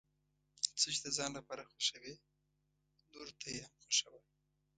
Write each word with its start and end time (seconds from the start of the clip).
څه 0.79 0.87
چې 0.93 0.99
د 1.03 1.07
ځان 1.17 1.31
لپاره 1.37 1.63
خوښوې 1.69 2.15
نورو 3.13 3.31
ته 3.39 3.47
یې 3.53 3.61
هم 3.65 3.73
خوښوه. 3.81 4.21